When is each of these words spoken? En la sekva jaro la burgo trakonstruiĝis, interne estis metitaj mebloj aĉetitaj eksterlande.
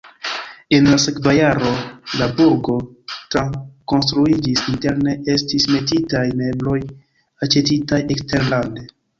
En 0.77 0.87
la 0.91 0.95
sekva 1.01 1.33
jaro 1.39 1.73
la 2.21 2.29
burgo 2.39 2.77
trakonstruiĝis, 3.35 4.65
interne 4.73 5.15
estis 5.35 5.69
metitaj 5.77 6.25
mebloj 6.43 6.77
aĉetitaj 7.49 8.05
eksterlande. 8.17 8.89